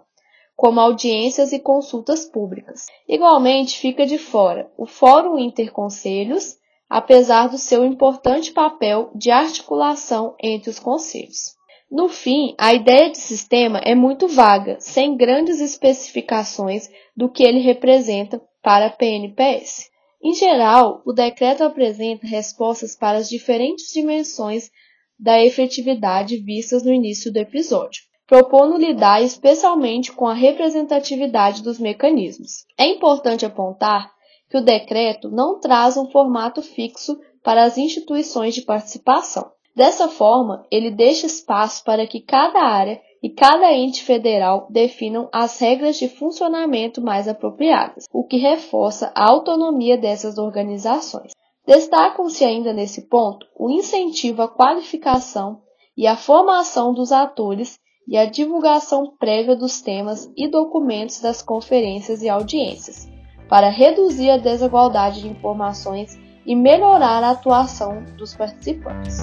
como 0.57 0.79
audiências 0.79 1.53
e 1.53 1.59
consultas 1.59 2.25
públicas. 2.25 2.87
Igualmente, 3.07 3.77
fica 3.77 4.07
de 4.07 4.17
fora 4.17 4.71
o 4.75 4.87
Fórum 4.87 5.37
Interconselhos, 5.37 6.57
apesar 6.89 7.47
do 7.47 7.59
seu 7.59 7.85
importante 7.85 8.51
papel 8.51 9.11
de 9.13 9.29
articulação 9.29 10.35
entre 10.41 10.71
os 10.71 10.79
conselhos. 10.79 11.55
No 11.91 12.09
fim, 12.09 12.55
a 12.57 12.73
ideia 12.73 13.11
de 13.11 13.19
sistema 13.19 13.77
é 13.85 13.93
muito 13.93 14.27
vaga, 14.27 14.77
sem 14.79 15.15
grandes 15.15 15.61
especificações 15.61 16.89
do 17.15 17.29
que 17.29 17.43
ele 17.43 17.59
representa 17.59 18.41
para 18.63 18.87
a 18.87 18.89
PNPS. 18.89 19.91
Em 20.23 20.33
geral, 20.33 21.03
o 21.05 21.13
decreto 21.13 21.63
apresenta 21.63 22.25
respostas 22.25 22.95
para 22.95 23.19
as 23.19 23.29
diferentes 23.29 23.93
dimensões 23.93 24.71
da 25.19 25.39
efetividade 25.39 26.37
vistas 26.37 26.81
no 26.81 26.91
início 26.91 27.31
do 27.31 27.37
episódio 27.37 28.06
propondo 28.27 28.77
lidar 28.77 29.23
especialmente 29.23 30.11
com 30.11 30.27
a 30.27 30.33
representatividade 30.33 31.63
dos 31.63 31.79
mecanismos. 31.79 32.65
É 32.77 32.85
importante 32.85 33.45
apontar 33.45 34.11
que 34.49 34.57
o 34.57 34.63
decreto 34.63 35.29
não 35.29 35.59
traz 35.59 35.95
um 35.95 36.11
formato 36.11 36.61
fixo 36.61 37.17
para 37.41 37.63
as 37.63 37.77
instituições 37.77 38.53
de 38.53 38.61
participação. 38.61 39.49
Dessa 39.73 40.09
forma, 40.09 40.65
ele 40.69 40.91
deixa 40.91 41.27
espaço 41.27 41.83
para 41.83 42.05
que 42.05 42.19
cada 42.19 42.59
área 42.59 43.01
e 43.23 43.29
cada 43.29 43.71
ente 43.73 44.03
federal 44.03 44.67
definam 44.69 45.29
as 45.31 45.59
regras 45.59 45.97
de 45.97 46.09
funcionamento 46.09 47.01
mais 47.01 47.27
apropriadas, 47.27 48.05
o 48.11 48.25
que 48.25 48.37
reforça 48.37 49.11
a 49.15 49.29
autonomia 49.29 49.97
dessas 49.97 50.37
organizações. 50.37 51.31
Destacam-se 51.65 52.43
ainda 52.43 52.73
nesse 52.73 53.07
ponto 53.07 53.45
o 53.55 53.69
incentivo 53.69 54.41
à 54.41 54.47
qualificação 54.47 55.61
e 55.95 56.05
à 56.07 56.15
formação 56.15 56.93
dos 56.93 57.11
atores 57.11 57.79
e 58.07 58.17
a 58.17 58.25
divulgação 58.25 59.13
prévia 59.19 59.55
dos 59.55 59.81
temas 59.81 60.31
e 60.37 60.47
documentos 60.47 61.19
das 61.19 61.41
conferências 61.41 62.21
e 62.23 62.29
audiências, 62.29 63.07
para 63.49 63.69
reduzir 63.69 64.29
a 64.29 64.37
desigualdade 64.37 65.21
de 65.21 65.27
informações 65.27 66.17
e 66.45 66.55
melhorar 66.55 67.23
a 67.23 67.31
atuação 67.31 68.03
dos 68.17 68.33
participantes. 68.35 69.17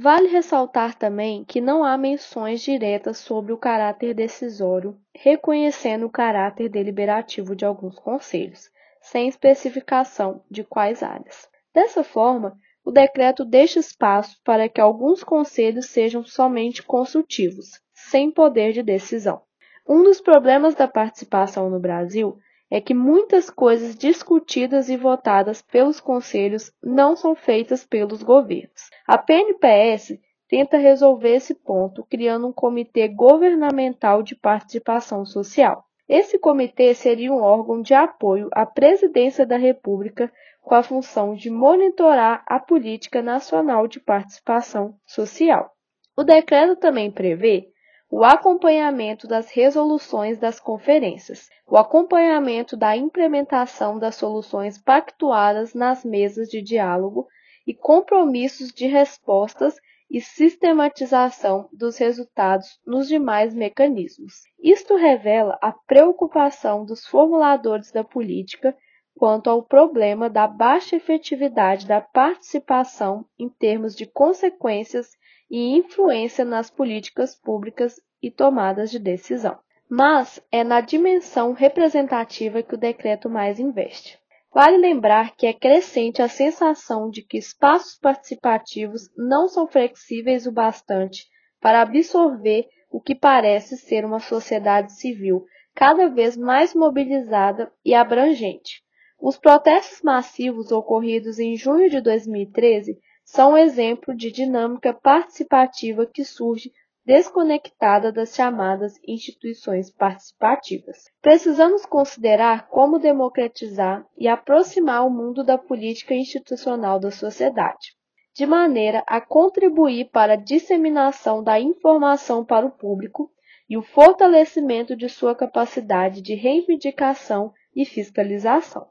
Vale 0.00 0.28
ressaltar 0.28 0.94
também 0.94 1.44
que 1.44 1.60
não 1.60 1.84
há 1.84 1.98
menções 1.98 2.62
diretas 2.62 3.18
sobre 3.18 3.52
o 3.52 3.56
caráter 3.56 4.14
decisório, 4.14 4.96
reconhecendo 5.12 6.06
o 6.06 6.10
caráter 6.10 6.68
deliberativo 6.68 7.56
de 7.56 7.64
alguns 7.64 7.98
conselhos, 7.98 8.70
sem 9.00 9.28
especificação 9.28 10.40
de 10.48 10.62
quais 10.62 11.02
áreas. 11.02 11.48
Dessa 11.74 12.04
forma, 12.04 12.56
o 12.88 12.90
decreto 12.90 13.44
deixa 13.44 13.78
espaço 13.78 14.40
para 14.42 14.66
que 14.66 14.80
alguns 14.80 15.22
conselhos 15.22 15.90
sejam 15.90 16.24
somente 16.24 16.82
consultivos, 16.82 17.78
sem 17.92 18.30
poder 18.30 18.72
de 18.72 18.82
decisão. 18.82 19.42
Um 19.86 20.02
dos 20.02 20.22
problemas 20.22 20.74
da 20.74 20.88
participação 20.88 21.68
no 21.68 21.78
Brasil 21.78 22.38
é 22.70 22.80
que 22.80 22.94
muitas 22.94 23.50
coisas 23.50 23.94
discutidas 23.94 24.88
e 24.88 24.96
votadas 24.96 25.60
pelos 25.60 26.00
conselhos 26.00 26.72
não 26.82 27.14
são 27.14 27.34
feitas 27.34 27.84
pelos 27.84 28.22
governos. 28.22 28.88
A 29.06 29.18
PNPS 29.18 30.18
tenta 30.48 30.78
resolver 30.78 31.34
esse 31.34 31.54
ponto 31.54 32.06
criando 32.08 32.46
um 32.46 32.52
comitê 32.54 33.06
governamental 33.06 34.22
de 34.22 34.34
participação 34.34 35.26
social. 35.26 35.84
Esse 36.08 36.38
comitê 36.38 36.94
seria 36.94 37.30
um 37.30 37.42
órgão 37.42 37.82
de 37.82 37.92
apoio 37.92 38.48
à 38.52 38.64
Presidência 38.64 39.44
da 39.44 39.58
República 39.58 40.32
com 40.68 40.74
a 40.74 40.82
função 40.82 41.34
de 41.34 41.48
monitorar 41.48 42.44
a 42.46 42.60
política 42.60 43.22
nacional 43.22 43.88
de 43.88 43.98
participação 43.98 44.94
social. 45.06 45.72
O 46.14 46.22
decreto 46.22 46.76
também 46.76 47.10
prevê 47.10 47.70
o 48.10 48.22
acompanhamento 48.22 49.26
das 49.26 49.50
resoluções 49.50 50.36
das 50.36 50.60
conferências, 50.60 51.48
o 51.66 51.78
acompanhamento 51.78 52.76
da 52.76 52.94
implementação 52.94 53.98
das 53.98 54.16
soluções 54.16 54.76
pactuadas 54.76 55.72
nas 55.72 56.04
mesas 56.04 56.50
de 56.50 56.60
diálogo 56.60 57.26
e 57.66 57.72
compromissos 57.72 58.68
de 58.68 58.86
respostas 58.86 59.74
e 60.10 60.20
sistematização 60.20 61.66
dos 61.72 61.96
resultados 61.96 62.78
nos 62.86 63.08
demais 63.08 63.54
mecanismos. 63.54 64.42
Isto 64.62 64.96
revela 64.96 65.58
a 65.62 65.72
preocupação 65.72 66.84
dos 66.84 67.06
formuladores 67.06 67.90
da 67.90 68.04
política 68.04 68.76
quanto 69.18 69.50
ao 69.50 69.64
problema 69.64 70.30
da 70.30 70.46
baixa 70.46 70.94
efetividade 70.94 71.88
da 71.88 72.00
participação 72.00 73.24
em 73.36 73.48
termos 73.48 73.96
de 73.96 74.06
consequências 74.06 75.10
e 75.50 75.76
influência 75.76 76.44
nas 76.44 76.70
políticas 76.70 77.34
públicas 77.34 78.00
e 78.22 78.30
tomadas 78.30 78.92
de 78.92 78.98
decisão. 79.00 79.58
Mas 79.90 80.40
é 80.52 80.62
na 80.62 80.80
dimensão 80.80 81.52
representativa 81.52 82.62
que 82.62 82.74
o 82.74 82.78
decreto 82.78 83.28
mais 83.28 83.58
investe. 83.58 84.20
Vale 84.54 84.76
lembrar 84.76 85.34
que 85.34 85.46
é 85.46 85.52
crescente 85.52 86.22
a 86.22 86.28
sensação 86.28 87.10
de 87.10 87.22
que 87.22 87.38
espaços 87.38 87.98
participativos 87.98 89.10
não 89.16 89.48
são 89.48 89.66
flexíveis 89.66 90.46
o 90.46 90.52
bastante 90.52 91.26
para 91.60 91.82
absorver 91.82 92.68
o 92.88 93.00
que 93.00 93.16
parece 93.16 93.76
ser 93.76 94.04
uma 94.04 94.20
sociedade 94.20 94.92
civil 94.92 95.44
cada 95.74 96.08
vez 96.08 96.36
mais 96.36 96.72
mobilizada 96.72 97.72
e 97.84 97.94
abrangente. 97.94 98.86
Os 99.20 99.36
protestos 99.36 100.00
massivos 100.00 100.70
ocorridos 100.70 101.40
em 101.40 101.56
junho 101.56 101.90
de 101.90 102.00
2013 102.00 102.96
são 103.24 103.58
exemplo 103.58 104.16
de 104.16 104.30
dinâmica 104.30 104.94
participativa 104.94 106.06
que 106.06 106.24
surge 106.24 106.72
desconectada 107.04 108.12
das 108.12 108.34
chamadas 108.34 108.94
instituições 109.06 109.90
participativas. 109.90 111.04
Precisamos 111.20 111.84
considerar 111.84 112.68
como 112.68 112.98
democratizar 112.98 114.06
e 114.16 114.28
aproximar 114.28 115.04
o 115.04 115.10
mundo 115.10 115.42
da 115.42 115.58
política 115.58 116.14
institucional 116.14 117.00
da 117.00 117.10
sociedade, 117.10 117.94
de 118.34 118.46
maneira 118.46 119.02
a 119.06 119.20
contribuir 119.20 120.10
para 120.10 120.34
a 120.34 120.36
disseminação 120.36 121.42
da 121.42 121.58
informação 121.58 122.44
para 122.44 122.64
o 122.64 122.70
público 122.70 123.30
e 123.68 123.76
o 123.76 123.82
fortalecimento 123.82 124.94
de 124.94 125.08
sua 125.08 125.34
capacidade 125.34 126.22
de 126.22 126.34
reivindicação 126.34 127.52
e 127.74 127.84
fiscalização. 127.84 128.86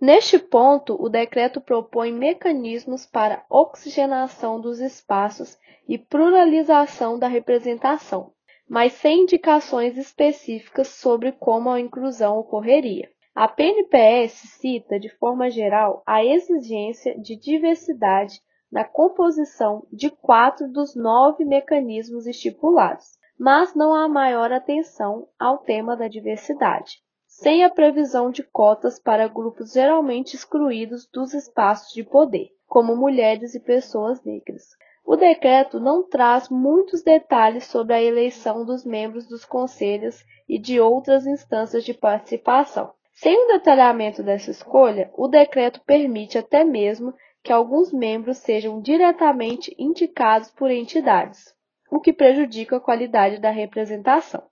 Neste 0.00 0.38
ponto, 0.38 0.96
o 0.98 1.10
decreto 1.10 1.60
propõe 1.60 2.10
mecanismos 2.10 3.04
para 3.04 3.44
oxigenação 3.50 4.58
dos 4.58 4.80
espaços 4.80 5.58
e 5.86 5.98
pluralização 5.98 7.18
da 7.18 7.28
representação, 7.28 8.32
mas 8.66 8.94
sem 8.94 9.24
indicações 9.24 9.98
específicas 9.98 10.88
sobre 10.88 11.32
como 11.32 11.68
a 11.68 11.78
inclusão 11.78 12.38
ocorreria. 12.38 13.10
A 13.34 13.46
PNPS 13.46 14.32
cita, 14.58 14.98
de 14.98 15.10
forma 15.18 15.50
geral, 15.50 16.02
a 16.06 16.24
exigência 16.24 17.14
de 17.20 17.36
diversidade 17.36 18.40
na 18.72 18.84
composição 18.84 19.86
de 19.92 20.08
quatro 20.08 20.66
dos 20.66 20.96
nove 20.96 21.44
mecanismos 21.44 22.26
estipulados, 22.26 23.18
mas 23.38 23.74
não 23.74 23.92
há 23.92 24.08
maior 24.08 24.50
atenção 24.50 25.28
ao 25.38 25.58
tema 25.58 25.94
da 25.94 26.08
diversidade 26.08 27.02
sem 27.42 27.64
a 27.64 27.70
previsão 27.70 28.30
de 28.30 28.42
cotas 28.42 28.98
para 28.98 29.26
grupos 29.26 29.72
geralmente 29.72 30.36
excluídos 30.36 31.08
dos 31.10 31.32
espaços 31.32 31.90
de 31.94 32.04
poder, 32.04 32.50
como 32.66 32.94
mulheres 32.94 33.54
e 33.54 33.60
pessoas 33.60 34.22
negras. 34.22 34.76
O 35.06 35.16
decreto 35.16 35.80
não 35.80 36.06
traz 36.06 36.50
muitos 36.50 37.02
detalhes 37.02 37.64
sobre 37.64 37.94
a 37.94 38.02
eleição 38.02 38.66
dos 38.66 38.84
membros 38.84 39.26
dos 39.26 39.46
conselhos 39.46 40.22
e 40.46 40.58
de 40.58 40.78
outras 40.78 41.26
instâncias 41.26 41.82
de 41.82 41.94
participação. 41.94 42.92
Sem 43.14 43.46
o 43.46 43.48
detalhamento 43.48 44.22
dessa 44.22 44.50
escolha, 44.50 45.10
o 45.16 45.26
decreto 45.26 45.80
permite 45.86 46.36
até 46.36 46.62
mesmo 46.62 47.14
que 47.42 47.52
alguns 47.54 47.90
membros 47.90 48.36
sejam 48.36 48.82
diretamente 48.82 49.74
indicados 49.78 50.50
por 50.50 50.70
entidades, 50.70 51.54
o 51.90 52.00
que 52.00 52.12
prejudica 52.12 52.76
a 52.76 52.80
qualidade 52.80 53.38
da 53.38 53.50
representação. 53.50 54.42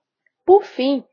Por 0.43 0.63
fim, 0.63 1.03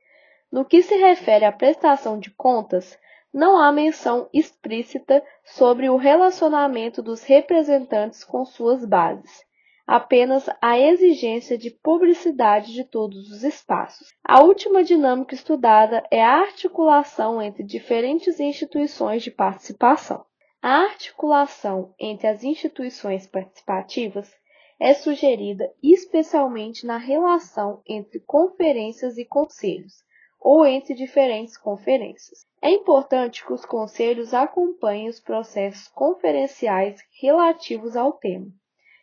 no 0.50 0.64
que 0.64 0.82
se 0.82 0.96
refere 0.96 1.44
à 1.44 1.52
prestação 1.52 2.18
de 2.18 2.30
contas, 2.30 2.98
não 3.32 3.58
há 3.58 3.70
menção 3.70 4.28
explícita 4.32 5.22
sobre 5.44 5.90
o 5.90 5.96
relacionamento 5.96 7.02
dos 7.02 7.22
representantes 7.22 8.24
com 8.24 8.44
suas 8.44 8.84
bases, 8.84 9.44
apenas 9.86 10.48
a 10.60 10.78
exigência 10.78 11.58
de 11.58 11.70
publicidade 11.70 12.72
de 12.72 12.84
todos 12.84 13.30
os 13.30 13.44
espaços. 13.44 14.08
A 14.24 14.42
última 14.42 14.82
dinâmica 14.82 15.34
estudada 15.34 16.02
é 16.10 16.24
a 16.24 16.40
articulação 16.40 17.42
entre 17.42 17.62
diferentes 17.62 18.40
instituições 18.40 19.22
de 19.22 19.30
participação. 19.30 20.24
A 20.62 20.78
articulação 20.84 21.94
entre 22.00 22.26
as 22.26 22.42
instituições 22.42 23.26
participativas 23.26 24.32
é 24.80 24.94
sugerida 24.94 25.70
especialmente 25.82 26.86
na 26.86 26.96
relação 26.96 27.82
entre 27.86 28.20
conferências 28.20 29.16
e 29.16 29.24
conselhos, 29.24 30.05
ou 30.48 30.64
entre 30.64 30.94
diferentes 30.94 31.56
conferências. 31.56 32.46
É 32.62 32.70
importante 32.70 33.44
que 33.44 33.52
os 33.52 33.64
conselhos 33.64 34.32
acompanhem 34.32 35.08
os 35.08 35.18
processos 35.18 35.88
conferenciais 35.88 37.02
relativos 37.20 37.96
ao 37.96 38.12
tema, 38.12 38.46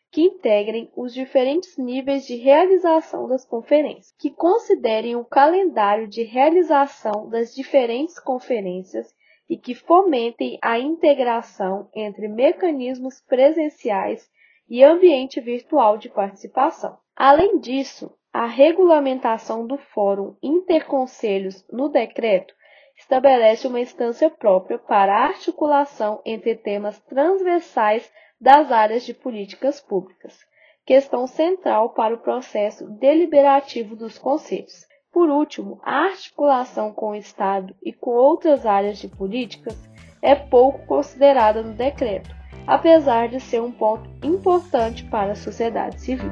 que 0.09 0.21
integrem 0.21 0.89
os 0.95 1.13
diferentes 1.13 1.77
níveis 1.77 2.25
de 2.25 2.37
realização 2.37 3.27
das 3.27 3.43
conferências, 3.43 4.15
que 4.17 4.31
considerem 4.31 5.17
o 5.17 5.25
calendário 5.25 6.07
de 6.07 6.23
realização 6.23 7.27
das 7.27 7.53
diferentes 7.53 8.17
conferências 8.17 9.13
e 9.49 9.57
que 9.57 9.75
fomentem 9.75 10.57
a 10.61 10.79
integração 10.79 11.89
entre 11.93 12.29
mecanismos 12.29 13.19
presenciais 13.19 14.31
e 14.69 14.81
ambiente 14.81 15.41
virtual 15.41 15.97
de 15.97 16.07
participação. 16.07 16.97
Além 17.13 17.59
disso, 17.59 18.09
a 18.33 18.47
regulamentação 18.47 19.67
do 19.67 19.77
Fórum 19.77 20.35
Interconselhos 20.41 21.63
no 21.71 21.87
decreto 21.87 22.51
estabelece 22.97 23.67
uma 23.67 23.79
instância 23.79 24.27
própria 24.27 24.79
para 24.79 25.15
a 25.15 25.25
articulação 25.25 26.19
entre 26.25 26.55
temas 26.55 26.99
transversais 27.01 28.11
das 28.41 28.71
áreas 28.71 29.05
de 29.05 29.13
políticas 29.13 29.79
públicas, 29.79 30.39
questão 30.83 31.27
central 31.27 31.91
para 31.91 32.15
o 32.15 32.19
processo 32.19 32.89
deliberativo 32.89 33.95
dos 33.95 34.17
conselhos. 34.17 34.87
Por 35.11 35.29
último, 35.29 35.79
a 35.83 36.05
articulação 36.05 36.91
com 36.91 37.11
o 37.11 37.15
Estado 37.15 37.75
e 37.83 37.93
com 37.93 38.11
outras 38.11 38.65
áreas 38.65 38.97
de 38.97 39.07
políticas 39.07 39.77
é 40.23 40.33
pouco 40.33 40.83
considerada 40.87 41.61
no 41.61 41.73
decreto, 41.73 42.35
apesar 42.65 43.27
de 43.27 43.39
ser 43.39 43.61
um 43.61 43.71
ponto 43.71 44.09
importante 44.25 45.03
para 45.03 45.33
a 45.33 45.35
sociedade 45.35 46.01
civil. 46.01 46.31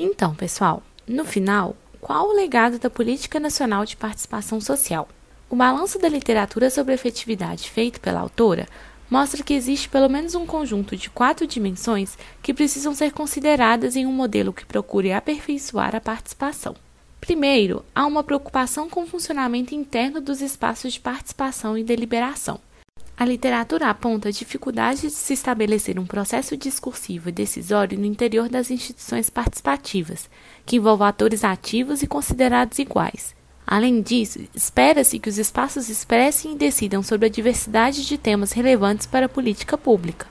Então, 0.00 0.32
pessoal, 0.32 0.80
no 1.08 1.24
final, 1.24 1.76
qual 2.00 2.28
o 2.28 2.32
legado 2.32 2.78
da 2.78 2.88
Política 2.88 3.40
Nacional 3.40 3.84
de 3.84 3.96
Participação 3.96 4.60
Social? 4.60 5.08
O 5.50 5.56
balanço 5.56 5.98
da 5.98 6.08
literatura 6.08 6.70
sobre 6.70 6.94
efetividade 6.94 7.68
feito 7.68 8.00
pela 8.00 8.20
autora 8.20 8.68
mostra 9.10 9.42
que 9.42 9.54
existe 9.54 9.88
pelo 9.88 10.08
menos 10.08 10.36
um 10.36 10.46
conjunto 10.46 10.96
de 10.96 11.10
quatro 11.10 11.48
dimensões 11.48 12.16
que 12.40 12.54
precisam 12.54 12.94
ser 12.94 13.10
consideradas 13.10 13.96
em 13.96 14.06
um 14.06 14.12
modelo 14.12 14.52
que 14.52 14.64
procure 14.64 15.12
aperfeiçoar 15.12 15.96
a 15.96 16.00
participação. 16.00 16.76
Primeiro, 17.20 17.84
há 17.92 18.06
uma 18.06 18.22
preocupação 18.22 18.88
com 18.88 19.02
o 19.02 19.06
funcionamento 19.06 19.74
interno 19.74 20.20
dos 20.20 20.40
espaços 20.40 20.92
de 20.92 21.00
participação 21.00 21.76
e 21.76 21.82
deliberação. 21.82 22.60
A 23.18 23.24
literatura 23.24 23.90
aponta 23.90 24.28
a 24.28 24.32
dificuldade 24.32 25.00
de 25.00 25.10
se 25.10 25.32
estabelecer 25.32 25.98
um 25.98 26.06
processo 26.06 26.56
discursivo 26.56 27.28
e 27.28 27.32
decisório 27.32 27.98
no 27.98 28.04
interior 28.04 28.48
das 28.48 28.70
instituições 28.70 29.28
participativas, 29.28 30.30
que 30.64 30.76
envolva 30.76 31.08
atores 31.08 31.42
ativos 31.42 32.00
e 32.00 32.06
considerados 32.06 32.78
iguais. 32.78 33.34
Além 33.66 34.00
disso, 34.00 34.38
espera-se 34.54 35.18
que 35.18 35.28
os 35.28 35.36
espaços 35.36 35.88
expressem 35.88 36.52
e 36.52 36.56
decidam 36.56 37.02
sobre 37.02 37.26
a 37.26 37.30
diversidade 37.30 38.06
de 38.06 38.16
temas 38.16 38.52
relevantes 38.52 39.04
para 39.04 39.26
a 39.26 39.28
política 39.28 39.76
pública. 39.76 40.28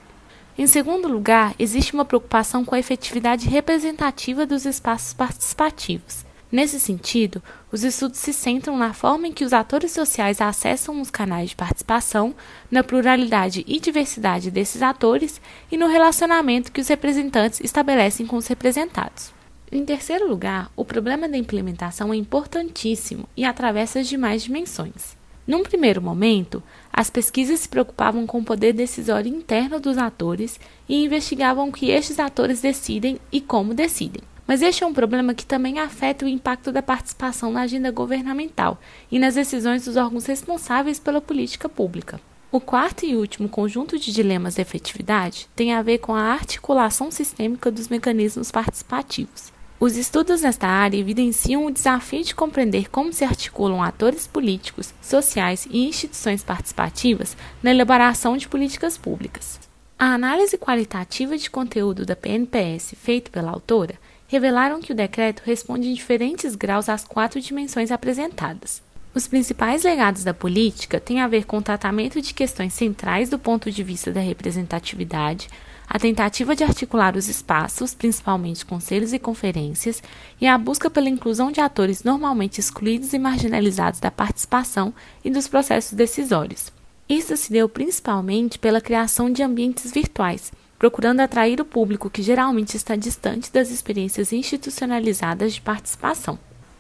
Em 0.57 0.65
segundo 0.65 1.09
lugar, 1.09 1.53
existe 1.59 1.93
uma 1.93 2.05
preocupação 2.05 2.63
com 2.63 2.73
a 2.73 2.79
efetividade 2.79 3.49
representativa 3.49 4.45
dos 4.45 4.65
espaços 4.65 5.13
participativos. 5.13 6.26
Nesse 6.49 6.79
sentido, 6.79 7.43
os 7.71 7.83
estudos 7.83 8.19
se 8.19 8.31
centram 8.31 8.77
na 8.77 8.93
forma 8.93 9.27
em 9.27 9.33
que 9.33 9.43
os 9.43 9.51
atores 9.51 9.91
sociais 9.91 10.39
acessam 10.39 11.01
os 11.01 11.09
canais 11.09 11.49
de 11.49 11.55
participação, 11.57 12.33
na 12.71 12.83
pluralidade 12.83 13.65
e 13.67 13.79
diversidade 13.81 14.49
desses 14.49 14.81
atores 14.81 15.41
e 15.69 15.77
no 15.77 15.87
relacionamento 15.87 16.71
que 16.71 16.79
os 16.79 16.87
representantes 16.87 17.59
estabelecem 17.59 18.25
com 18.25 18.37
os 18.37 18.47
representados. 18.47 19.33
Em 19.69 19.83
terceiro 19.83 20.25
lugar, 20.29 20.71
o 20.77 20.85
problema 20.85 21.27
da 21.27 21.37
implementação 21.37 22.13
é 22.13 22.15
importantíssimo 22.15 23.27
e 23.35 23.43
atravessa 23.43 23.99
as 23.99 24.07
demais 24.07 24.41
dimensões. 24.41 25.17
Num 25.45 25.63
primeiro 25.63 26.01
momento, 26.01 26.63
as 26.91 27.09
pesquisas 27.09 27.59
se 27.59 27.69
preocupavam 27.69 28.25
com 28.25 28.39
o 28.39 28.43
poder 28.43 28.71
decisório 28.71 29.33
interno 29.33 29.81
dos 29.81 29.97
atores 29.97 30.57
e 30.87 31.03
investigavam 31.03 31.67
o 31.67 31.71
que 31.73 31.89
estes 31.89 32.19
atores 32.19 32.61
decidem 32.61 33.19
e 33.31 33.41
como 33.41 33.73
decidem. 33.73 34.21
Mas 34.47 34.61
este 34.61 34.81
é 34.81 34.87
um 34.87 34.93
problema 34.93 35.33
que 35.33 35.45
também 35.45 35.77
afeta 35.77 36.23
o 36.23 36.27
impacto 36.29 36.71
da 36.71 36.81
participação 36.81 37.51
na 37.51 37.61
agenda 37.61 37.91
governamental 37.91 38.79
e 39.11 39.19
nas 39.19 39.35
decisões 39.35 39.83
dos 39.83 39.97
órgãos 39.97 40.25
responsáveis 40.25 40.99
pela 40.99 41.19
política 41.19 41.67
pública. 41.67 42.21
O 42.49 42.61
quarto 42.61 43.05
e 43.05 43.13
último 43.13 43.49
conjunto 43.49 43.99
de 43.99 44.13
dilemas 44.13 44.55
de 44.55 44.61
efetividade 44.61 45.49
tem 45.53 45.73
a 45.73 45.81
ver 45.81 45.97
com 45.97 46.15
a 46.15 46.31
articulação 46.31 47.11
sistêmica 47.11 47.69
dos 47.69 47.89
mecanismos 47.89 48.49
participativos. 48.49 49.51
Os 49.79 49.97
estudos 49.97 50.41
nesta 50.41 50.65
área 50.65 50.97
evidenciam 50.97 51.65
o 51.65 51.71
desafio 51.71 52.23
de 52.23 52.33
compreender 52.33 52.89
como 52.89 53.11
se 53.11 53.25
articulam 53.25 53.83
atores 53.83 54.25
políticos, 54.25 54.93
sociais 55.01 55.67
e 55.69 55.85
instituições 55.85 56.41
participativas 56.41 57.35
na 57.61 57.71
elaboração 57.71 58.37
de 58.37 58.47
políticas 58.47 58.97
públicas. 58.97 59.59
A 59.99 60.13
análise 60.13 60.57
qualitativa 60.57 61.37
de 61.37 61.49
conteúdo 61.49 62.05
da 62.05 62.15
PNPS 62.15 62.95
feita 62.97 63.29
pela 63.29 63.51
autora 63.51 63.99
revelaram 64.27 64.81
que 64.81 64.91
o 64.91 64.95
decreto 64.95 65.41
responde 65.45 65.87
em 65.87 65.93
diferentes 65.93 66.55
graus 66.55 66.89
às 66.89 67.03
quatro 67.03 67.39
dimensões 67.39 67.91
apresentadas. 67.91 68.81
Os 69.15 69.27
principais 69.27 69.83
legados 69.83 70.23
da 70.23 70.33
política 70.33 70.99
têm 70.99 71.21
a 71.21 71.27
ver 71.27 71.45
com 71.45 71.57
o 71.57 71.61
tratamento 71.61 72.21
de 72.21 72.33
questões 72.33 72.73
centrais 72.73 73.29
do 73.29 73.39
ponto 73.39 73.71
de 73.71 73.81
vista 73.83 74.11
da 74.11 74.19
representatividade, 74.19 75.49
a 75.89 75.97
tentativa 75.97 76.55
de 76.55 76.63
articular 76.63 77.15
os 77.15 77.29
espaços, 77.29 77.95
principalmente 77.95 78.65
conselhos 78.65 79.13
e 79.13 79.19
conferências, 79.19 80.03
e 80.39 80.45
a 80.45 80.57
busca 80.57 80.89
pela 80.89 81.09
inclusão 81.09 81.51
de 81.51 81.61
atores 81.61 82.03
normalmente 82.03 82.59
excluídos 82.59 83.13
e 83.13 83.17
marginalizados 83.17 83.99
da 83.99 84.11
participação 84.11 84.93
e 85.23 85.29
dos 85.29 85.47
processos 85.47 85.93
decisórios. 85.93 86.71
Isso 87.07 87.37
se 87.37 87.51
deu 87.51 87.69
principalmente 87.69 88.59
pela 88.59 88.81
criação 88.81 89.31
de 89.31 89.41
ambientes 89.41 89.91
virtuais, 89.91 90.51
procurando 90.77 91.19
atrair 91.19 91.59
o 91.59 91.65
público 91.65 92.09
que 92.09 92.21
geralmente 92.21 92.75
está 92.75 92.95
distante 92.95 93.51
das 93.51 93.71
experiências 93.71 94.31
institucionalizadas 94.31 95.53
de 95.53 95.61
participação. 95.61 96.37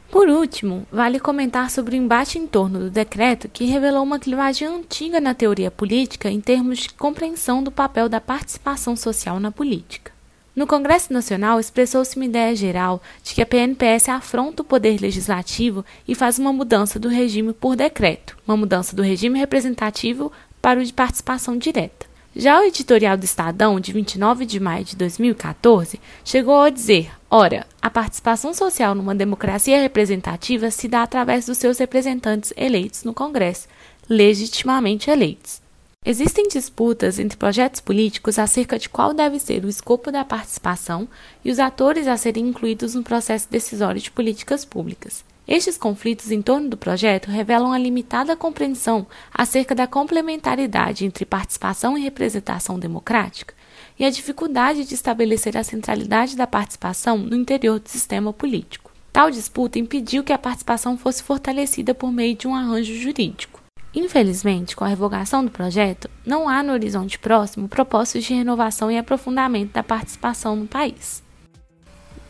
Por 0.09 0.29
último, 0.29 0.87
vale 0.91 1.19
comentar 1.19 1.69
sobre 1.69 1.95
o 1.95 1.99
embate 1.99 2.39
em 2.39 2.47
torno 2.47 2.79
do 2.79 2.89
decreto 2.89 3.49
que 3.49 3.65
revelou 3.65 4.03
uma 4.03 4.19
clivagem 4.19 4.67
antiga 4.67 5.19
na 5.19 5.33
teoria 5.33 5.69
política 5.69 6.29
em 6.29 6.39
termos 6.39 6.79
de 6.79 6.93
compreensão 6.93 7.61
do 7.61 7.71
papel 7.71 8.07
da 8.07 8.21
participação 8.21 8.95
social 8.95 9.39
na 9.39 9.51
política. 9.51 10.11
No 10.55 10.65
Congresso 10.65 11.13
Nacional, 11.13 11.59
expressou-se 11.59 12.15
uma 12.15 12.25
ideia 12.25 12.55
geral 12.55 12.99
de 13.21 13.35
que 13.35 13.43
a 13.43 13.45
PNPS 13.45 14.09
afronta 14.09 14.63
o 14.63 14.65
poder 14.65 14.99
legislativo 14.99 15.85
e 16.07 16.15
faz 16.15 16.39
uma 16.39 16.51
mudança 16.51 16.97
do 16.97 17.09
regime 17.09 17.53
por 17.53 17.75
decreto, 17.75 18.35
uma 18.47 18.57
mudança 18.57 18.95
do 18.95 19.03
regime 19.03 19.37
representativo 19.37 20.31
para 20.59 20.79
o 20.79 20.83
de 20.83 20.91
participação 20.91 21.55
direta. 21.57 22.06
Já 22.39 22.59
o 22.59 22.63
editorial 22.65 23.17
do 23.17 23.23
Estadão, 23.23 23.79
de 23.79 23.91
29 23.91 24.45
de 24.45 24.59
maio 24.59 24.85
de 24.85 24.95
2014, 24.95 25.99
chegou 26.23 26.61
a 26.61 26.69
dizer: 26.69 27.09
ora, 27.31 27.65
a 27.81 27.89
participação 27.89 28.53
social 28.53 28.93
numa 28.93 29.15
democracia 29.15 29.81
representativa 29.81 30.69
se 30.69 30.87
dá 30.87 31.01
através 31.01 31.47
dos 31.47 31.57
seus 31.57 31.79
representantes 31.79 32.53
eleitos 32.55 33.03
no 33.03 33.11
Congresso, 33.11 33.67
legitimamente 34.07 35.09
eleitos. 35.09 35.59
Existem 36.05 36.47
disputas 36.47 37.17
entre 37.17 37.39
projetos 37.39 37.81
políticos 37.81 38.37
acerca 38.37 38.77
de 38.77 38.87
qual 38.87 39.15
deve 39.15 39.39
ser 39.39 39.65
o 39.65 39.69
escopo 39.69 40.11
da 40.11 40.23
participação 40.23 41.07
e 41.43 41.49
os 41.49 41.57
atores 41.57 42.05
a 42.05 42.17
serem 42.17 42.49
incluídos 42.49 42.93
no 42.93 43.01
processo 43.01 43.47
decisório 43.49 43.99
de 43.99 44.11
políticas 44.11 44.63
públicas. 44.63 45.25
Estes 45.47 45.77
conflitos 45.77 46.29
em 46.29 46.41
torno 46.41 46.67
do 46.67 46.75
projeto 46.75 47.31
revelam 47.31 47.71
a 47.71 47.77
limitada 47.77 48.35
compreensão 48.35 49.07
acerca 49.33 49.73
da 49.73 49.87
complementaridade 49.87 51.05
entre 51.05 51.25
participação 51.25 51.97
e 51.97 52.01
representação 52.01 52.77
democrática 52.77 53.53
e 53.97 54.03
a 54.03 54.09
dificuldade 54.09 54.83
de 54.83 54.93
estabelecer 54.93 55.55
a 55.55 55.63
centralidade 55.63 56.35
da 56.35 56.45
participação 56.45 57.17
no 57.17 57.35
interior 57.35 57.79
do 57.79 57.87
sistema 57.87 58.33
político. 58.33 58.91
Tal 59.13 59.31
disputa 59.31 59.79
impediu 59.79 60.21
que 60.21 60.33
a 60.33 60.37
participação 60.37 60.97
fosse 60.97 61.23
fortalecida 61.23 61.95
por 61.95 62.11
meio 62.11 62.35
de 62.35 62.45
um 62.45 62.53
arranjo 62.53 62.93
jurídico. 62.93 63.61
Infelizmente, 63.95 64.75
com 64.75 64.83
a 64.83 64.89
revogação 64.89 65.45
do 65.45 65.49
projeto, 65.49 66.09
não 66.25 66.49
há 66.49 66.61
no 66.61 66.73
horizonte 66.73 67.17
próximo 67.17 67.69
propósitos 67.69 68.25
de 68.25 68.33
renovação 68.33 68.91
e 68.91 68.97
aprofundamento 68.97 69.71
da 69.71 69.81
participação 69.81 70.57
no 70.57 70.67
país. 70.67 71.23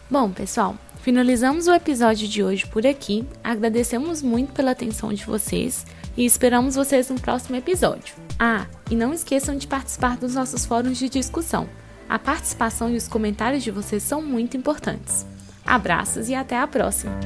Bom, 0.10 0.32
pessoal, 0.32 0.78
finalizamos 1.08 1.68
o 1.68 1.74
episódio 1.74 2.28
de 2.28 2.44
hoje 2.44 2.68
por 2.68 2.86
aqui. 2.86 3.26
Agradecemos 3.42 4.22
muito 4.22 4.52
pela 4.52 4.72
atenção 4.72 5.14
de 5.14 5.24
vocês 5.24 5.86
e 6.18 6.26
esperamos 6.26 6.76
vocês 6.76 7.10
no 7.10 7.18
próximo 7.18 7.56
episódio. 7.56 8.14
Ah, 8.38 8.68
e 8.92 8.96
não 8.96 9.14
esqueçam 9.14 9.56
de 9.56 9.68
participar 9.68 10.18
dos 10.18 10.36
nossos 10.36 10.66
fóruns 10.66 10.98
de 10.98 11.08
discussão. 11.08 11.70
A 12.10 12.20
participação 12.20 12.90
e 12.90 12.98
os 12.98 13.08
comentários 13.08 13.64
de 13.64 13.72
vocês 13.72 14.04
são 14.04 14.22
muito 14.22 14.58
importantes. 14.58 15.26
Abraços 15.66 16.28
e 16.28 16.36
até 16.36 16.60
a 16.60 16.68
próxima! 16.68 17.18